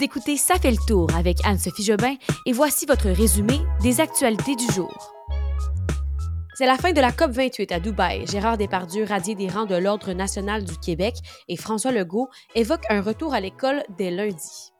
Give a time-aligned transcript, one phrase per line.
[0.00, 2.14] Vous écoutez Ça fait le tour avec Anne-Sophie Jobin
[2.46, 5.12] et voici votre résumé des actualités du jour.
[6.54, 8.26] C'est la fin de la COP 28 à Dubaï.
[8.26, 11.16] Gérard Depardieu, radié des rangs de l'Ordre national du Québec,
[11.48, 14.72] et François Legault évoquent un retour à l'école dès lundi.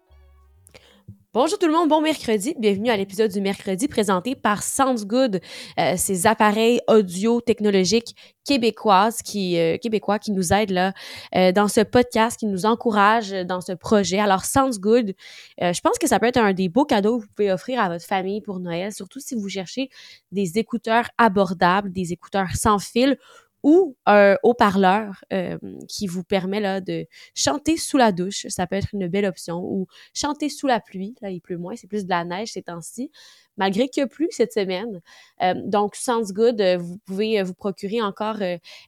[1.32, 2.56] Bonjour tout le monde, bon mercredi.
[2.58, 5.40] Bienvenue à l'épisode du mercredi présenté par Sounds Good,
[5.78, 8.16] euh, ces appareils audio technologiques
[8.50, 10.92] euh, québécois qui nous aident là
[11.36, 14.18] euh, dans ce podcast, qui nous encouragent dans ce projet.
[14.18, 15.14] Alors Sounds Good,
[15.60, 17.88] je pense que ça peut être un des beaux cadeaux que vous pouvez offrir à
[17.88, 19.88] votre famille pour Noël, surtout si vous cherchez
[20.32, 23.16] des écouteurs abordables, des écouteurs sans fil
[23.62, 28.46] ou un haut-parleur euh, qui vous permet là, de chanter sous la douche.
[28.48, 29.58] Ça peut être une belle option.
[29.62, 31.14] Ou chanter sous la pluie.
[31.20, 33.10] Là, il pleut moins, c'est plus de la neige ces temps-ci
[33.56, 35.00] malgré qu'il n'y a plus cette semaine.
[35.42, 38.38] Euh, donc, Sounds Good, euh, vous pouvez euh, vous procurer encore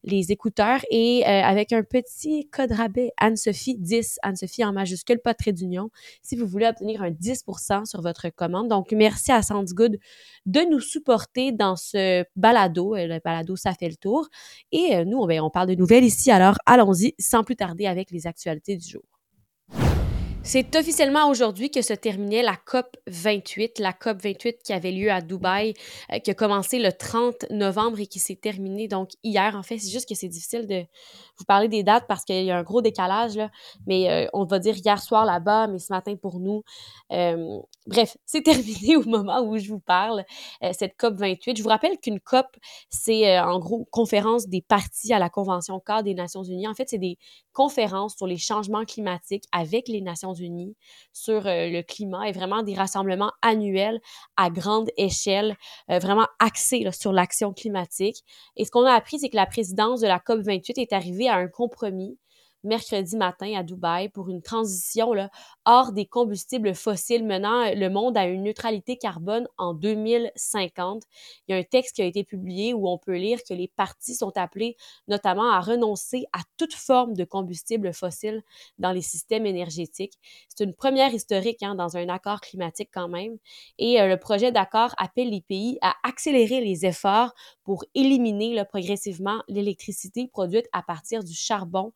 [0.04, 5.52] les écouteurs et avec un petit code rabais Anne-Sophie 10, Anne-Sophie en majuscule, pas trait
[5.52, 5.90] d'union,
[6.22, 8.68] si vous voulez obtenir un 10% sur votre commande.
[8.68, 9.98] Donc, merci à Sounds Good
[10.46, 12.94] de nous supporter dans ce balado.
[12.94, 14.28] Le balado, ça fait le tour.
[14.70, 16.30] Et nous, on parle de nouvelles ici.
[16.30, 19.11] Alors, allons-y sans plus tarder avec les actualités du jour.
[20.44, 25.08] C'est officiellement aujourd'hui que se terminait la COP 28, la COP 28 qui avait lieu
[25.08, 25.72] à Dubaï,
[26.12, 29.54] euh, qui a commencé le 30 novembre et qui s'est terminée donc hier.
[29.54, 30.84] En fait, c'est juste que c'est difficile de
[31.38, 33.50] vous parler des dates parce qu'il y a un gros décalage, là.
[33.86, 36.64] mais euh, on va dire hier soir là-bas, mais ce matin pour nous.
[37.12, 40.24] Euh, bref, c'est terminé au moment où je vous parle,
[40.72, 41.56] cette COP 28.
[41.56, 42.46] Je vous rappelle qu'une COP,
[42.90, 46.66] c'est en gros conférence des parties à la Convention cadre des Nations Unies.
[46.66, 47.16] En fait, c'est des
[47.52, 50.76] conférences sur les changements climatiques avec les Nations Unis
[51.12, 54.00] sur euh, le climat et vraiment des rassemblements annuels
[54.36, 55.56] à grande échelle,
[55.90, 58.24] euh, vraiment axés sur l'action climatique.
[58.56, 61.36] Et ce qu'on a appris, c'est que la présidence de la COP28 est arrivée à
[61.36, 62.18] un compromis
[62.64, 65.30] mercredi matin à Dubaï pour une transition là,
[65.64, 71.02] hors des combustibles fossiles menant le monde à une neutralité carbone en 2050.
[71.46, 73.68] Il y a un texte qui a été publié où on peut lire que les
[73.68, 74.76] partis sont appelés
[75.08, 78.42] notamment à renoncer à toute forme de combustible fossile
[78.78, 80.14] dans les systèmes énergétiques.
[80.48, 83.38] C'est une première historique hein, dans un accord climatique quand même.
[83.78, 87.34] Et euh, le projet d'accord appelle les pays à accélérer les efforts
[87.64, 91.92] pour éliminer là, progressivement l'électricité produite à partir du charbon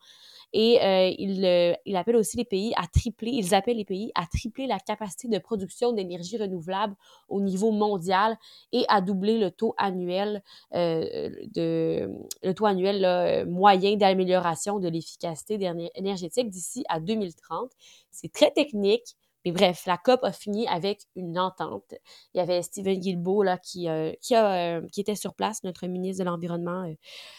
[0.53, 4.12] et euh, il, euh, il, appelle aussi les pays à tripler, ils appellent les pays
[4.15, 6.95] à tripler la capacité de production d'énergie renouvelable
[7.29, 8.37] au niveau mondial
[8.73, 10.43] et à doubler le taux annuel,
[10.75, 12.11] euh, de,
[12.43, 15.59] le taux annuel moyen d'amélioration de l'efficacité
[15.95, 17.73] énergétique d'ici à 2030.
[18.11, 21.95] C'est très technique, mais bref, la COP a fini avec une entente.
[22.34, 26.25] Il y avait Stephen Guilbeault là, qui, euh, euh, qui était sur place, notre ministre
[26.25, 26.95] de l'Environnement euh,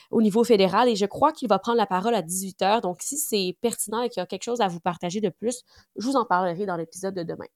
[0.09, 2.79] au niveau fédéral, et je crois qu'il va prendre la parole à 18 heures.
[2.79, 5.63] Donc, si c'est pertinent et qu'il y a quelque chose à vous partager de plus,
[5.97, 7.47] je vous en parlerai dans l'épisode de demain.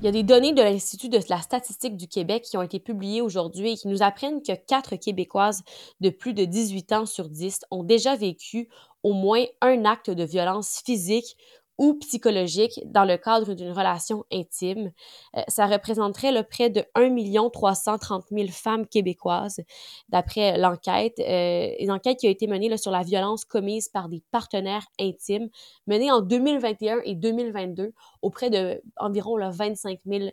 [0.00, 2.78] Il y a des données de l'Institut de la statistique du Québec qui ont été
[2.78, 5.62] publiées aujourd'hui et qui nous apprennent que 4 Québécoises
[6.00, 8.68] de plus de 18 ans sur 10 ont déjà vécu
[9.02, 11.36] au moins un acte de violence physique
[11.78, 14.92] ou psychologique dans le cadre d'une relation intime.
[15.36, 19.60] Euh, ça représenterait près de 1 330 000 femmes québécoises,
[20.08, 24.22] d'après l'enquête, euh, une enquête qui a été menée sur la violence commise par des
[24.30, 25.48] partenaires intimes,
[25.86, 27.92] menée en 2021 et 2022
[28.24, 30.30] auprès de environ là, 25 000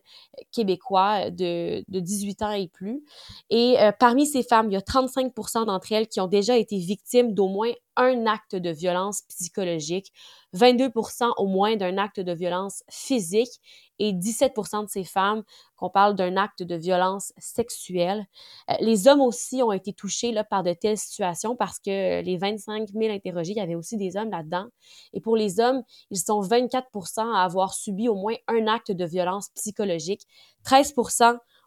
[0.51, 3.03] Québécois de, de 18 ans et plus.
[3.49, 5.33] Et euh, parmi ces femmes, il y a 35
[5.65, 10.13] d'entre elles qui ont déjà été victimes d'au moins un acte de violence psychologique,
[10.55, 13.59] 22% au moins d'un acte de violence physique
[14.01, 15.43] et 17% de ces femmes
[15.75, 18.25] qu'on parle d'un acte de violence sexuelle.
[18.69, 22.37] Euh, les hommes aussi ont été touchés là, par de telles situations parce que les
[22.37, 24.65] 25 000 interrogés, il y avait aussi des hommes là-dedans.
[25.13, 29.05] Et pour les hommes, ils sont 24% à avoir subi au moins un acte de
[29.05, 30.25] violence psychologique,
[30.63, 30.95] 13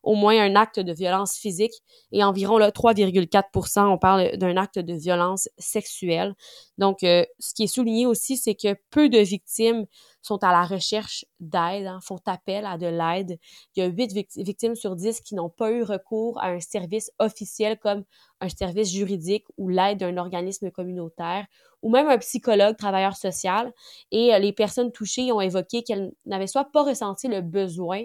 [0.05, 1.73] au moins un acte de violence physique
[2.13, 6.35] et environ 3,4 on parle d'un acte de violence sexuelle.
[6.79, 9.87] Donc, euh, ce qui est souligné aussi, c'est que peu de victimes
[10.23, 13.39] sont à la recherche d'aide, hein, font appel à de l'aide.
[13.75, 17.11] Il y a 8 victimes sur 10 qui n'ont pas eu recours à un service
[17.19, 18.05] officiel comme
[18.41, 21.47] un service juridique ou l'aide d'un organisme communautaire
[21.83, 23.73] ou même un psychologue, travailleur social.
[24.11, 28.05] Et euh, les personnes touchées ont évoqué qu'elles n'avaient soit pas ressenti le besoin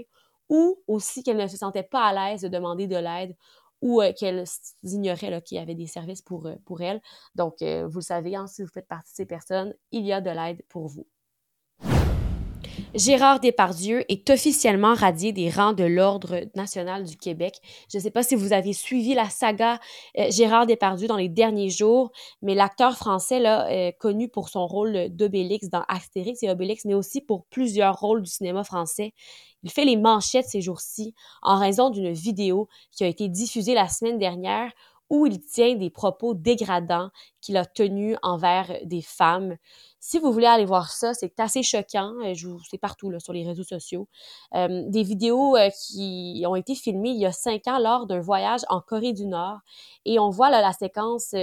[0.50, 3.36] ou aussi qu'elles ne se sentaient pas à l'aise de demander de l'aide
[3.81, 4.44] ou euh, qu'elles
[4.84, 7.01] ignoraient qu'il y avait des services pour, euh, pour elles.
[7.36, 10.13] Donc, euh, vous le savez, hein, si vous faites partie de ces personnes, il y
[10.13, 11.07] a de l'aide pour vous.
[12.96, 17.60] Gérard Depardieu est officiellement radié des rangs de l'Ordre national du Québec.
[17.92, 19.80] Je ne sais pas si vous avez suivi la saga
[20.18, 24.66] euh, Gérard Depardieu dans les derniers jours, mais l'acteur français, là, euh, connu pour son
[24.66, 29.14] rôle d'Obélix dans Astérix et Obélix, mais aussi pour plusieurs rôles du cinéma français,
[29.62, 31.14] il fait les manchettes ces jours-ci
[31.44, 34.72] en raison d'une vidéo qui a été diffusée la semaine dernière
[35.10, 37.10] où il tient des propos dégradants
[37.42, 39.58] qu'il a tenus envers des femmes.
[40.00, 42.14] Si vous voulez aller voir ça, c'est assez choquant.
[42.24, 42.34] Euh,
[42.70, 44.08] c'est partout là, sur les réseaux sociaux.
[44.56, 48.22] Euh, des vidéos euh, qui ont été filmées il y a cinq ans lors d'un
[48.22, 49.60] voyage en Corée du Nord.
[50.06, 51.34] Et on voit la séquence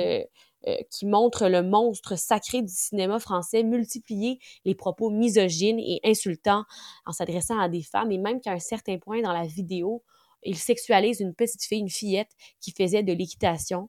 [0.90, 6.64] qui montre le monstre sacré du cinéma français multiplier les propos misogynes et insultants
[7.04, 8.10] en s'adressant à des femmes.
[8.10, 10.02] Et même qu'à un certain point dans la vidéo,
[10.46, 13.88] il sexualise une petite fille, une fillette qui faisait de l'équitation.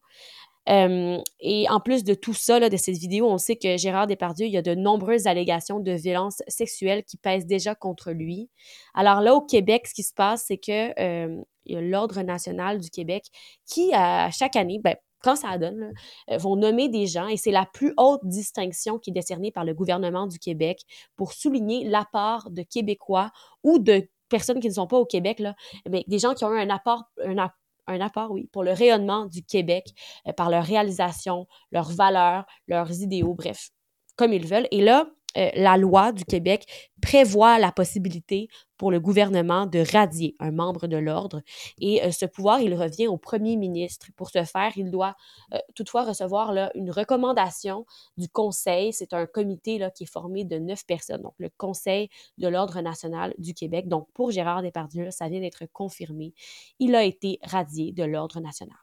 [0.69, 4.47] Euh, et en plus de tout ça, de cette vidéo, on sait que Gérard Depardieu,
[4.47, 8.49] il y a de nombreuses allégations de violence sexuelle qui pèsent déjà contre lui.
[8.93, 12.79] Alors là, au Québec, ce qui se passe, c'est que euh, y a l'Ordre national
[12.79, 13.25] du Québec
[13.65, 15.93] qui, à chaque année, ben, quand ça donne,
[16.31, 19.65] euh, vont nommer des gens et c'est la plus haute distinction qui est décernée par
[19.65, 20.81] le gouvernement du Québec
[21.15, 23.31] pour souligner l'apport de Québécois
[23.63, 25.55] ou de personnes qui ne sont pas au Québec, là,
[25.89, 29.43] mais des gens qui ont eu un apport, un, apport, oui, pour le rayonnement du
[29.43, 29.87] Québec,
[30.27, 33.69] euh, par leur réalisation, leurs valeurs, leurs idéaux, bref,
[34.15, 34.67] comme ils veulent.
[34.71, 36.65] Et là, euh, la loi du Québec
[37.01, 38.47] prévoit la possibilité
[38.77, 41.41] pour le gouvernement de radier un membre de l'ordre.
[41.79, 44.07] Et euh, ce pouvoir, il revient au premier ministre.
[44.15, 45.15] Pour ce faire, il doit
[45.53, 47.85] euh, toutefois recevoir une recommandation
[48.17, 48.93] du Conseil.
[48.93, 52.81] C'est un comité là, qui est formé de neuf personnes, donc le Conseil de l'Ordre
[52.81, 53.87] national du Québec.
[53.87, 56.33] Donc pour Gérard Depardieu, ça vient d'être confirmé.
[56.79, 58.77] Il a été radié de l'Ordre national.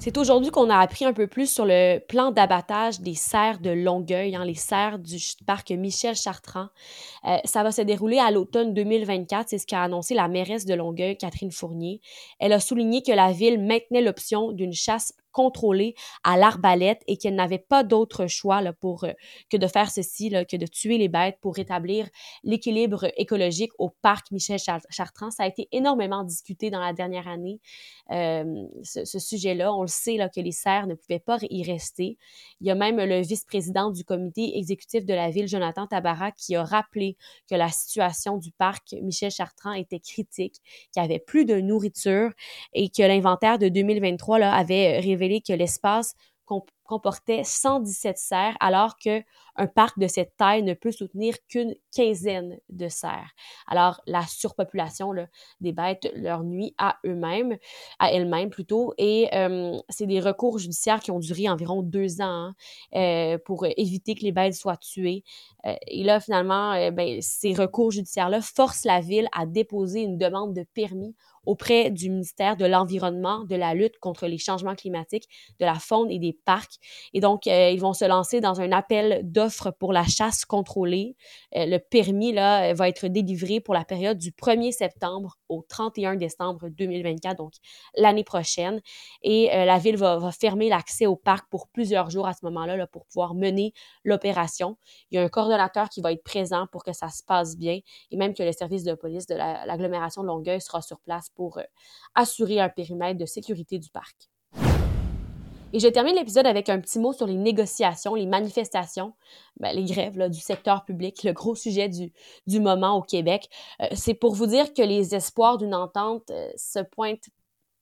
[0.00, 3.70] C'est aujourd'hui qu'on a appris un peu plus sur le plan d'abattage des serres de
[3.70, 6.68] Longueuil, hein, les serres du parc Michel Chartrand.
[7.24, 10.74] Euh, ça va se dérouler à l'automne 2024, c'est ce qu'a annoncé la mairesse de
[10.74, 12.00] Longueuil, Catherine Fournier.
[12.38, 15.94] Elle a souligné que la ville maintenait l'option d'une chasse contrôlée
[16.24, 19.12] à l'arbalète et qu'elle n'avait pas d'autre choix là, pour, euh,
[19.50, 22.08] que de faire ceci, là, que de tuer les bêtes pour rétablir
[22.42, 24.58] l'équilibre écologique au parc Michel
[24.90, 25.30] Chartrand.
[25.30, 27.60] Ça a été énormément discuté dans la dernière année,
[28.10, 29.72] euh, ce, sujet-là.
[29.72, 32.18] On le sait là, que les serres ne pouvaient pas y rester.
[32.60, 36.56] Il y a même le vice-président du comité exécutif de la ville, Jonathan Tabarak, qui
[36.56, 37.16] a rappelé
[37.48, 40.56] que la situation du parc Michel Chartrand était critique,
[40.92, 42.32] qu'il n'y avait plus de nourriture
[42.72, 46.14] et que l'inventaire de 2023 là, avait révélé que l'espace
[46.88, 49.22] comportait 117 serres, alors qu'un
[49.74, 53.30] parc de cette taille ne peut soutenir qu'une quinzaine de serres.
[53.66, 55.26] Alors, la surpopulation là,
[55.60, 57.58] des bêtes leur nuit à eux-mêmes,
[57.98, 62.24] à elles-mêmes plutôt, et euh, c'est des recours judiciaires qui ont duré environ deux ans
[62.24, 62.54] hein,
[62.94, 65.24] euh, pour éviter que les bêtes soient tuées.
[65.66, 70.54] Euh, et là, finalement, ben, ces recours judiciaires-là forcent la ville à déposer une demande
[70.54, 71.14] de permis
[71.48, 76.10] auprès du ministère de l'Environnement, de la lutte contre les changements climatiques, de la faune
[76.10, 76.77] et des parcs.
[77.12, 81.16] Et donc, euh, ils vont se lancer dans un appel d'offres pour la chasse contrôlée.
[81.56, 86.16] Euh, le permis là, va être délivré pour la période du 1er septembre au 31
[86.16, 87.52] décembre 2024, donc
[87.96, 88.80] l'année prochaine.
[89.22, 92.76] Et euh, la ville va, fermer l'accès au parc pour plusieurs jours à ce moment-là
[92.76, 93.72] là, pour pouvoir mener
[94.04, 94.76] l'opération.
[95.10, 97.80] Il y a un coordonnateur qui va être présent pour que ça se passe bien
[98.10, 101.58] et même que le service de police de l'agglomération de Longueuil sera sur place pour
[101.58, 101.62] euh,
[102.14, 104.28] assurer un périmètre de sécurité du parc.
[105.74, 109.12] Et je termine l'épisode avec un petit mot sur les négociations, les manifestations,
[109.60, 112.10] ben, les grèves du secteur public, le gros sujet du,
[112.46, 113.50] du moment au Québec.
[113.82, 117.28] Euh, c'est pour vous dire que les espoirs d'une entente euh, se pointent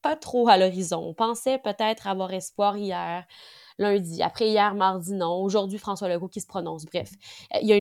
[0.03, 0.99] pas trop à l'horizon.
[0.99, 3.25] On pensait peut-être avoir espoir hier,
[3.79, 5.41] lundi, après hier, mardi, non.
[5.41, 6.87] Aujourd'hui, François Legault qui se prononce.
[6.87, 7.11] Bref,
[7.61, 7.79] il y a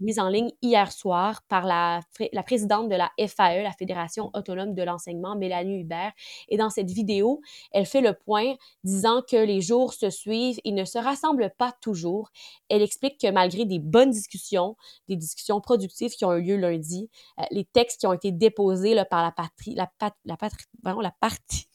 [0.00, 2.00] mise en ligne hier soir par la,
[2.32, 6.12] la, présidente de la FAE, la Fédération autonome de l'enseignement, Mélanie Hubert.
[6.48, 7.40] Et dans cette vidéo,
[7.72, 11.72] elle fait le point disant que les jours se suivent et ne se rassemblent pas
[11.80, 12.30] toujours.
[12.68, 14.76] Elle explique que malgré des bonnes discussions,
[15.08, 17.08] des discussions productives qui ont eu lieu lundi,
[17.38, 19.90] euh, les textes qui ont été déposés là, par la, patrie, la,
[20.24, 21.68] la, patrie, vraiment, la partie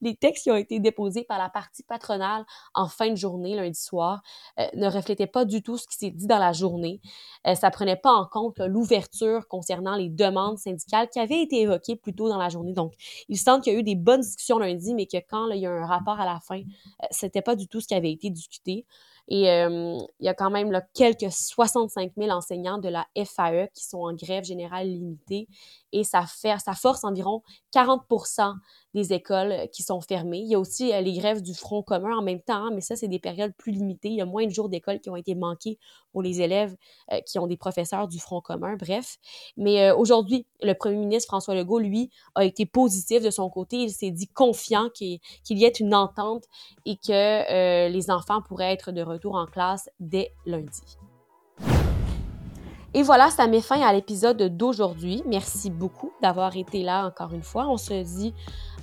[0.00, 2.44] Les textes qui ont été déposés par la partie patronale
[2.74, 4.22] en fin de journée, lundi soir,
[4.58, 7.00] euh, ne reflétaient pas du tout ce qui s'est dit dans la journée.
[7.46, 11.96] Euh, ça prenait pas en compte l'ouverture concernant les demandes syndicales qui avaient été évoquées
[11.96, 12.72] plus tôt dans la journée.
[12.72, 12.94] Donc,
[13.28, 15.66] il semble qu'il y a eu des bonnes discussions lundi, mais que quand il y
[15.66, 18.30] a un rapport à la fin, euh, c'était pas du tout ce qui avait été
[18.30, 18.86] discuté.
[19.28, 23.84] Et euh, il y a quand même quelques 65 000 enseignants de la FAE qui
[23.84, 25.48] sont en grève générale limitée
[25.92, 27.42] et ça, fait, ça force environ
[27.74, 28.54] 40%
[28.94, 30.38] des écoles euh, qui sont fermées.
[30.38, 32.80] Il y a aussi euh, les grèves du Front commun en même temps, hein, mais
[32.80, 34.08] ça, c'est des périodes plus limitées.
[34.08, 35.78] Il y a moins de jours d'école qui ont été manqués
[36.12, 36.74] pour les élèves
[37.26, 39.18] qui ont des professeurs du Front commun, bref.
[39.58, 43.76] Mais aujourd'hui, le premier ministre François Legault, lui, a été positif de son côté.
[43.76, 46.44] Il s'est dit confiant qu'il y ait une entente
[46.86, 50.98] et que les enfants pourraient être de retour en classe dès lundi.
[52.94, 55.22] Et voilà, ça met fin à l'épisode d'aujourd'hui.
[55.26, 57.66] Merci beaucoup d'avoir été là encore une fois.
[57.68, 58.32] On se dit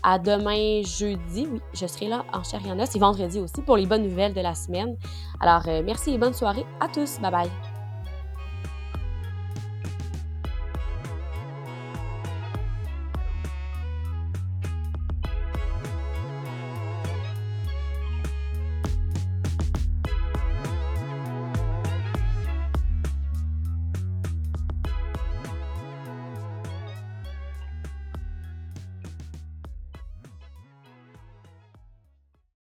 [0.04, 1.48] à demain jeudi.
[1.52, 4.42] Oui, je serai là en chair et en vendredi aussi pour les bonnes nouvelles de
[4.42, 4.98] la semaine.
[5.40, 7.20] Alors, euh, merci et bonne soirée à tous.
[7.22, 7.73] Bye bye.